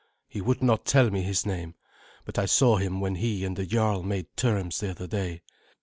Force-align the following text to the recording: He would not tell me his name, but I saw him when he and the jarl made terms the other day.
He 0.27 0.41
would 0.41 0.63
not 0.63 0.83
tell 0.87 1.11
me 1.11 1.21
his 1.21 1.45
name, 1.45 1.75
but 2.25 2.39
I 2.39 2.47
saw 2.47 2.77
him 2.77 3.01
when 3.01 3.13
he 3.13 3.45
and 3.45 3.55
the 3.55 3.67
jarl 3.67 4.01
made 4.01 4.35
terms 4.35 4.79
the 4.79 4.89
other 4.89 5.05
day. 5.05 5.43